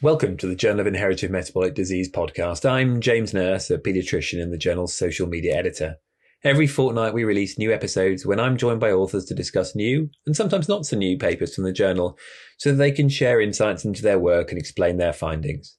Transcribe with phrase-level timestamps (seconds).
[0.00, 2.64] Welcome to the Journal of Inherited Metabolic Disease podcast.
[2.64, 5.96] I'm James Nurse, a pediatrician and the journal's social media editor.
[6.44, 10.36] Every fortnight, we release new episodes when I'm joined by authors to discuss new and
[10.36, 12.16] sometimes not so new papers from the journal
[12.58, 15.76] so that they can share insights into their work and explain their findings.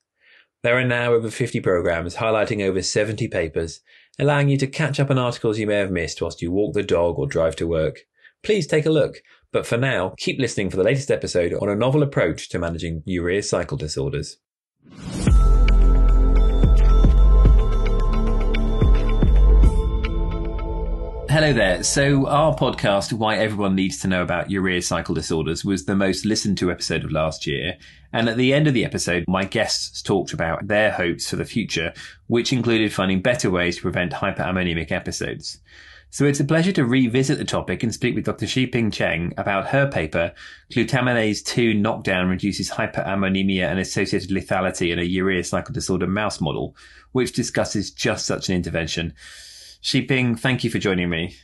[0.63, 3.79] There are now over 50 programs highlighting over 70 papers,
[4.19, 6.83] allowing you to catch up on articles you may have missed whilst you walk the
[6.83, 7.99] dog or drive to work.
[8.43, 9.21] Please take a look.
[9.51, 13.01] But for now, keep listening for the latest episode on a novel approach to managing
[13.05, 14.37] urea cycle disorders.
[21.31, 21.81] Hello there.
[21.83, 26.25] So our podcast, Why Everyone Needs to Know About Urea Cycle Disorders, was the most
[26.25, 27.77] listened to episode of last year.
[28.13, 31.45] And at the end of the episode, my guests talked about their hopes for the
[31.45, 31.93] future,
[32.27, 35.59] which included finding better ways to prevent hyperammonemic episodes.
[36.11, 38.47] So it's a pleasure to revisit the topic and speak with Dr.
[38.47, 40.33] Shiping Cheng about her paper,
[40.71, 46.75] Glutaminase 2 knockdown reduces hyperammonemia and associated lethality in a urea cycle disorder mouse model,
[47.11, 49.13] which discusses just such an intervention.
[49.81, 51.35] Shiping, thank you for joining me.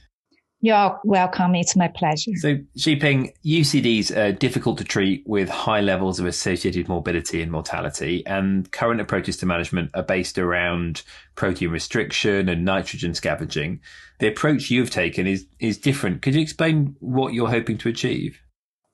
[0.65, 1.53] You're welcome.
[1.53, 2.31] It's my pleasure.
[2.37, 8.25] So, Shiping, UCDs are difficult to treat with high levels of associated morbidity and mortality,
[8.25, 11.03] and current approaches to management are based around
[11.35, 13.79] protein restriction and nitrogen scavenging.
[14.17, 16.23] The approach you've taken is is different.
[16.23, 18.41] Could you explain what you're hoping to achieve?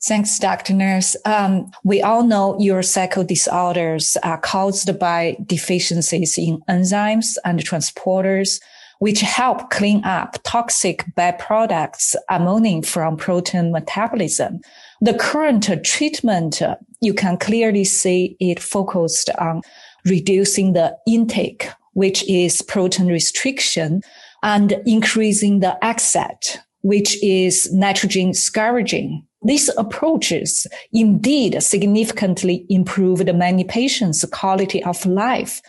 [0.03, 0.73] Thanks, Dr.
[0.73, 1.15] Nurse.
[1.23, 8.59] Um, we all know urocycle disorders are caused by deficiencies in enzymes and transporters
[9.01, 14.61] which help clean up toxic byproducts emanating from protein metabolism.
[15.01, 16.61] The current treatment,
[17.01, 19.63] you can clearly see it focused on
[20.05, 24.03] reducing the intake, which is protein restriction,
[24.43, 29.25] and increasing the exit, which is nitrogen scavenging.
[29.43, 35.59] These approaches indeed significantly improved many patients' quality of life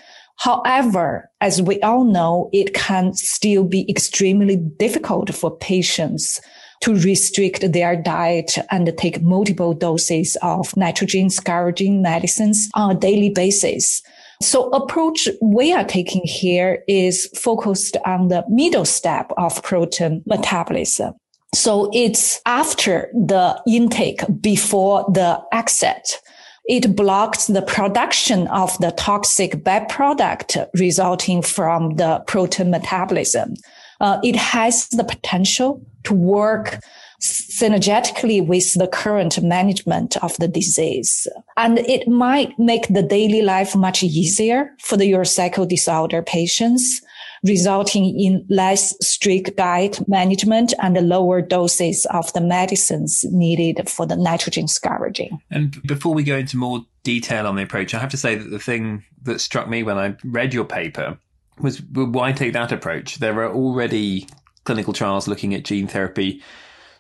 [0.43, 6.41] However, as we all know, it can still be extremely difficult for patients
[6.81, 13.31] to restrict their diet and take multiple doses of nitrogen scavenging medicines on a daily
[13.31, 14.03] basis.
[14.41, 21.15] So approach we are taking here is focused on the middle step of protein metabolism.
[21.55, 26.19] So it's after the intake before the exit.
[26.65, 33.55] It blocks the production of the toxic byproduct resulting from the protein metabolism.
[34.01, 36.81] Uh, it has the potential to work
[37.21, 41.29] synergetically with the current management of the disease.
[41.57, 47.01] And it might make the daily life much easier for the urocycle disorder patients
[47.45, 54.17] resulting in less strict diet management and lower doses of the medicines needed for the
[54.17, 55.39] nitrogen scavenging.
[55.51, 58.51] And before we go into more detail on the approach, I have to say that
[58.51, 61.19] the thing that struck me when I read your paper
[61.61, 63.17] was why take that approach?
[63.17, 64.27] There are already
[64.65, 66.43] clinical trials looking at gene therapy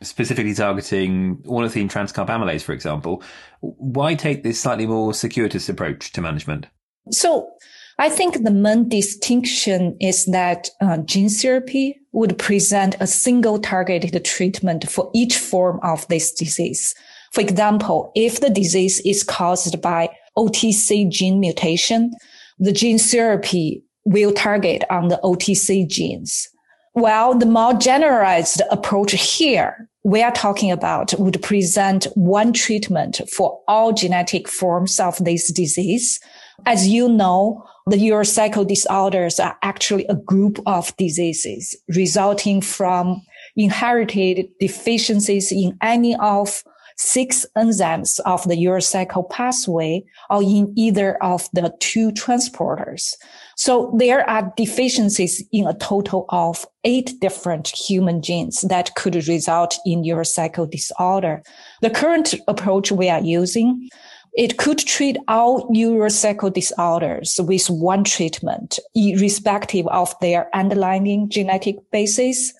[0.02, 3.22] specifically targeting ornithine transcarbamylase, for example.
[3.60, 6.66] Why take this slightly more circuitous approach to management?
[7.10, 7.50] So
[7.98, 14.24] I think the main distinction is that uh, gene therapy would present a single targeted
[14.24, 16.94] treatment for each form of this disease.
[17.32, 22.12] For example, if the disease is caused by OTC gene mutation,
[22.58, 26.48] the gene therapy will target on the OTC genes.
[26.92, 33.60] While the more generalized approach here we are talking about would present one treatment for
[33.68, 36.20] all genetic forms of this disease.
[36.66, 43.22] As you know, the urocycle disorders are actually a group of diseases resulting from
[43.56, 46.62] inherited deficiencies in any of
[46.96, 53.14] six enzymes of the urocycle pathway or in either of the two transporters.
[53.56, 59.78] So there are deficiencies in a total of eight different human genes that could result
[59.84, 61.42] in urocycle disorder.
[61.80, 63.88] The current approach we are using
[64.34, 72.52] it could treat all urocycle disorders with one treatment, irrespective of their underlying genetic basis.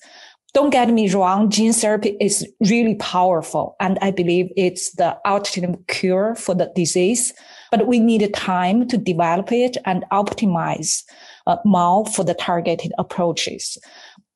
[0.53, 5.87] Don't get me wrong, gene therapy is really powerful, and I believe it's the ultimate
[5.87, 7.33] cure for the disease.
[7.71, 11.01] But we need time to develop it and optimize
[11.47, 13.79] uh, more for the targeted approaches.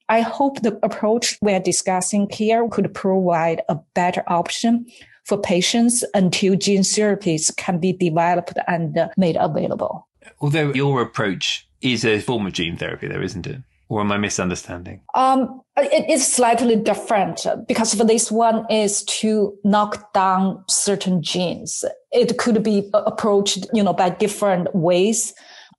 [0.09, 4.87] I hope the approach we're discussing here could provide a better option
[5.27, 10.07] for patients until gene therapies can be developed and made available.
[10.39, 13.61] Although your approach is a form of gene therapy, though, isn't it?
[13.89, 15.01] Or am I misunderstanding?
[15.13, 21.85] Um, it is slightly different because for this one is to knock down certain genes.
[22.11, 25.33] It could be approached, you know, by different ways.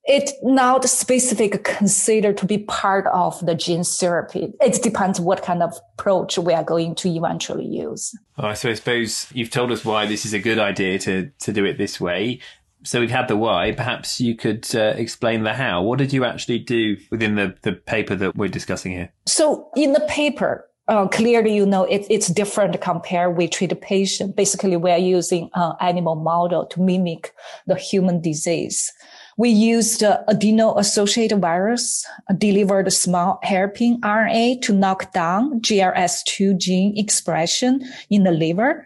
[0.05, 4.53] It's not specific considered to be part of the gene therapy.
[4.59, 8.17] It depends what kind of approach we are going to eventually use.
[8.39, 11.65] So I suppose you've told us why this is a good idea to, to do
[11.65, 12.39] it this way
[12.83, 13.73] so we've had the why.
[13.73, 15.83] Perhaps you could uh, explain the how.
[15.83, 19.11] What did you actually do within the, the paper that we're discussing here?
[19.25, 24.35] So in the paper, uh, clearly, you know, it, it's different compared with treated patient.
[24.35, 27.33] Basically, we are using an animal model to mimic
[27.67, 28.91] the human disease.
[29.39, 36.97] We used uh, adeno-associated virus, uh, delivered small hairpin RNA to knock down GRS2 gene
[36.97, 38.85] expression in the liver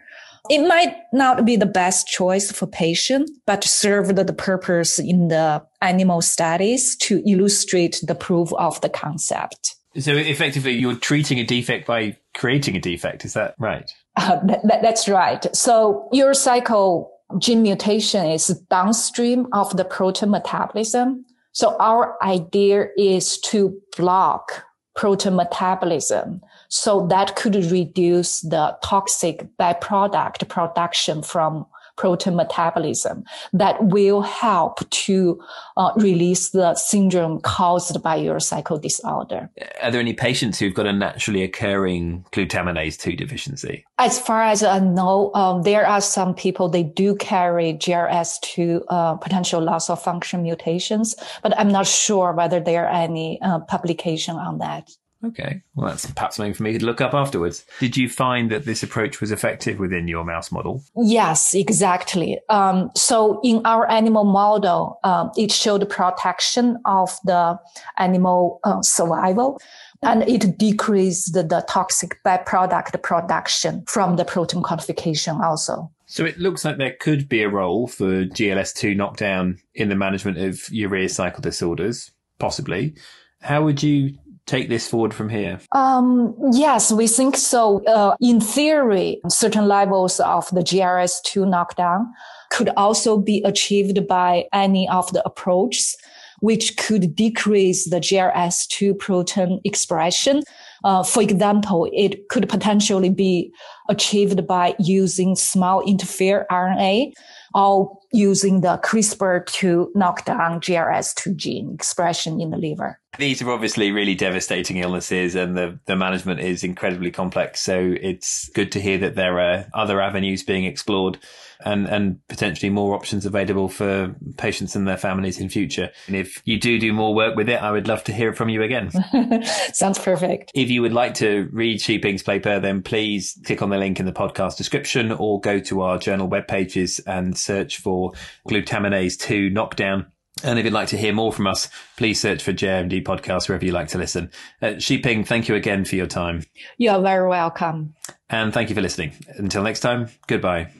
[0.50, 5.64] it might not be the best choice for patient, but served the purpose in the
[5.80, 9.74] animal studies to illustrate the proof of the concept.
[9.98, 13.24] So effectively, you're treating a defect by creating a defect.
[13.24, 13.90] Is that right?
[14.16, 15.46] Uh, that, that's right.
[15.56, 21.24] So your cycle gene mutation is downstream of the protein metabolism.
[21.52, 24.64] So our idea is to block
[24.96, 34.22] protein metabolism so that could reduce the toxic byproduct production from protein metabolism that will
[34.22, 35.40] help to
[35.76, 39.50] uh, release the syndrome caused by your cycle disorder.
[39.82, 43.84] Are there any patients who've got a naturally occurring glutaminase 2 deficiency?
[43.98, 49.14] As far as I know, um, there are some people, they do carry GRS2 uh,
[49.16, 54.36] potential loss of function mutations, but I'm not sure whether there are any uh, publication
[54.36, 54.90] on that.
[55.26, 55.62] Okay.
[55.74, 57.64] Well, that's perhaps something for me to look up afterwards.
[57.80, 60.82] Did you find that this approach was effective within your mouse model?
[60.96, 62.38] Yes, exactly.
[62.48, 67.58] Um, so in our animal model, um, it showed protection of the
[67.98, 69.60] animal uh, survival
[70.02, 75.90] and it decreased the, the toxic byproduct production from the protein quantification also.
[76.06, 80.38] So it looks like there could be a role for GLS2 knockdown in the management
[80.38, 82.94] of urea cycle disorders, possibly.
[83.40, 85.60] How would you take this forward from here?
[85.72, 87.84] Um, yes, we think so.
[87.84, 92.12] Uh, in theory, certain levels of the GRS2 knockdown
[92.50, 95.96] could also be achieved by any of the approaches,
[96.40, 100.42] which could decrease the GRS2 protein expression.
[100.84, 103.50] Uh, for example, it could potentially be
[103.88, 107.12] achieved by using small interfere RNA
[107.54, 113.00] or using the CRISPR to knock down GRS2 gene expression in the liver.
[113.18, 117.60] These are obviously really devastating illnesses and the, the management is incredibly complex.
[117.60, 121.18] So it's good to hear that there are other avenues being explored
[121.64, 125.90] and, and potentially more options available for patients and their families in future.
[126.06, 128.48] And if you do do more work with it, I would love to hear from
[128.48, 128.90] you again.
[129.72, 130.50] Sounds perfect.
[130.54, 134.00] If you would like to read Xi Ping's paper, then please click on the link
[134.00, 138.03] in the podcast description or go to our journal web pages and search for
[138.48, 140.06] glutaminase 2 knockdown
[140.42, 143.64] and if you'd like to hear more from us, please search for JMD podcast wherever
[143.64, 144.30] you like to listen.
[144.60, 146.42] Uh, Xi Ping, thank you again for your time.
[146.76, 147.94] You are very welcome.
[148.28, 149.12] And thank you for listening.
[149.36, 150.70] Until next time, goodbye.